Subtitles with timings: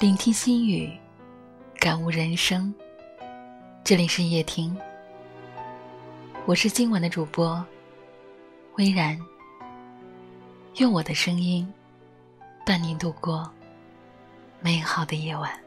[0.00, 0.92] 聆听心语，
[1.78, 2.74] 感悟人生。
[3.82, 4.76] 这里是夜听，
[6.46, 7.64] 我是今晚的主播
[8.76, 9.18] 微然。
[10.76, 11.72] 用我的声音
[12.66, 13.50] 伴您度过
[14.60, 15.63] 美好的夜晚。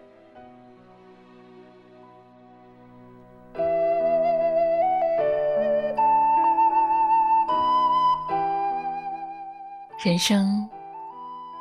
[10.07, 10.65] 人生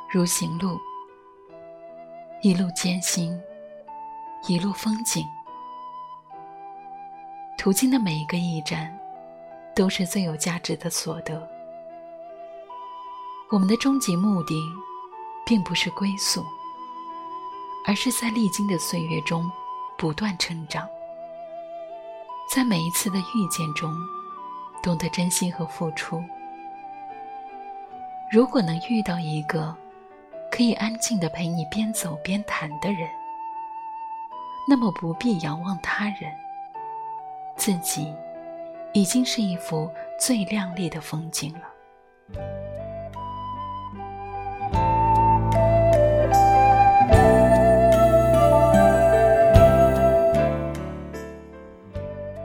[0.08, 0.78] 如行路。
[2.42, 3.36] 一路艰辛，
[4.46, 5.26] 一路风景，
[7.58, 8.96] 途经的每一个驿站，
[9.74, 11.44] 都是最有价值的所得。
[13.50, 14.54] 我们的终极目的，
[15.44, 16.46] 并不是归宿，
[17.84, 19.50] 而是在历经的岁月中
[19.98, 20.88] 不断成长，
[22.48, 23.92] 在每一次的遇见中，
[24.84, 26.22] 懂得珍惜和付出。
[28.30, 29.74] 如果能遇到一个。
[30.48, 33.06] 可以安静的陪你边走边谈的人，
[34.66, 36.32] 那么不必仰望他人，
[37.56, 38.14] 自己
[38.94, 41.68] 已经是一幅最亮丽的风景了。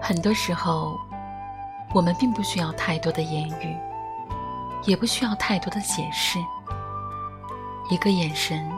[0.02, 0.98] 很多时候，
[1.94, 3.78] 我们并不需要太多的言语，
[4.84, 6.40] 也不需要太多的解释。
[7.90, 8.70] 一个眼神，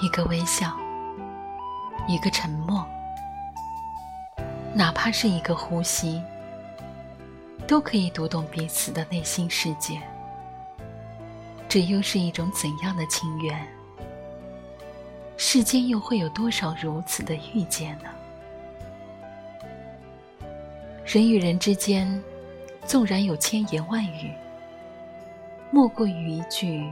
[0.00, 0.76] 一个微笑，
[2.06, 2.86] 一个沉默，
[4.74, 6.22] 哪怕是一个呼吸，
[7.66, 10.00] 都可以读懂彼此的内心世界。
[11.68, 13.66] 这又是一种怎样的情缘？
[15.36, 18.10] 世间又会有多少如此的遇见呢？
[21.04, 22.22] 人与人之间，
[22.86, 24.32] 纵然有千言万语，
[25.70, 26.88] 莫过于一句。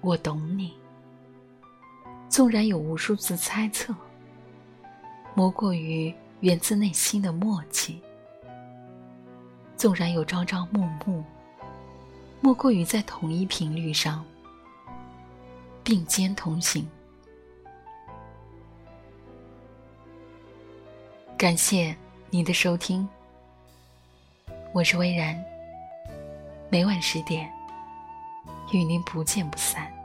[0.00, 0.72] 我懂你，
[2.28, 3.94] 纵然有无数次猜测，
[5.32, 8.00] 莫过于源自内心的默契；
[9.76, 11.22] 纵然有朝朝暮暮，
[12.40, 14.24] 莫过于在同一频率上
[15.84, 16.84] 并肩同行。
[21.38, 21.96] 感谢
[22.28, 23.08] 你的收听，
[24.72, 25.40] 我是微然，
[26.68, 27.48] 每晚十点。
[28.70, 30.01] 与您不见不散。